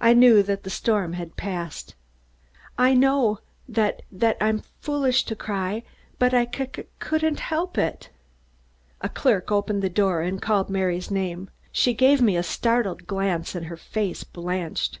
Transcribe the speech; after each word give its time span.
I 0.00 0.14
knew 0.14 0.42
that 0.42 0.62
the 0.62 0.70
storm 0.70 1.12
had 1.12 1.36
passed. 1.36 1.96
"I 2.78 2.94
know 2.94 3.40
that 3.68 4.00
that 4.10 4.38
I'm 4.40 4.62
foolish 4.80 5.22
to 5.24 5.34
c 5.34 5.38
cry, 5.38 5.82
but 6.18 6.32
I 6.32 6.46
just 6.46 6.76
c 6.76 6.84
couldn't 6.98 7.40
help 7.40 7.76
it." 7.76 8.08
A 9.02 9.10
clerk 9.10 9.52
opened 9.52 9.82
the 9.82 9.90
door 9.90 10.22
and 10.22 10.40
called 10.40 10.70
Mary's 10.70 11.10
name. 11.10 11.50
She 11.72 11.92
gave 11.92 12.22
me 12.22 12.38
a 12.38 12.42
startled 12.42 13.06
glance 13.06 13.54
and 13.54 13.66
her 13.66 13.76
face 13.76 14.24
blanched. 14.24 14.98